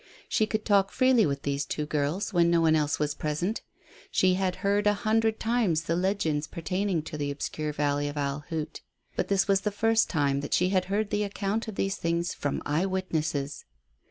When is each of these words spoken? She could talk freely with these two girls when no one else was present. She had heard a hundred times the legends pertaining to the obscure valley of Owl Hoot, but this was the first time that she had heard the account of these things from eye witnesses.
She 0.27 0.47
could 0.47 0.65
talk 0.65 0.91
freely 0.91 1.27
with 1.27 1.43
these 1.43 1.63
two 1.63 1.85
girls 1.85 2.33
when 2.33 2.49
no 2.49 2.59
one 2.59 2.75
else 2.75 2.97
was 2.97 3.13
present. 3.13 3.61
She 4.09 4.33
had 4.33 4.55
heard 4.65 4.87
a 4.87 4.95
hundred 5.05 5.39
times 5.39 5.83
the 5.83 5.95
legends 5.95 6.47
pertaining 6.47 7.03
to 7.03 7.19
the 7.19 7.29
obscure 7.29 7.71
valley 7.71 8.07
of 8.07 8.17
Owl 8.17 8.45
Hoot, 8.49 8.81
but 9.15 9.27
this 9.27 9.47
was 9.47 9.61
the 9.61 9.69
first 9.69 10.09
time 10.09 10.39
that 10.41 10.55
she 10.55 10.69
had 10.69 10.85
heard 10.85 11.11
the 11.11 11.21
account 11.21 11.67
of 11.67 11.75
these 11.75 11.97
things 11.97 12.33
from 12.33 12.63
eye 12.65 12.87
witnesses. 12.87 13.65